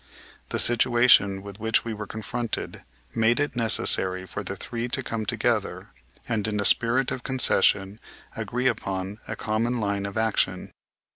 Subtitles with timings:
[0.49, 2.81] The situation with which we were confronted
[3.13, 5.89] made it necessary for the three to come together
[6.27, 7.99] and, in a spirit of concession,
[8.35, 10.71] agree upon a common line of action.